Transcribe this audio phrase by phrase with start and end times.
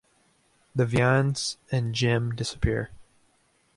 [0.73, 2.89] The Vians and Gem disappear.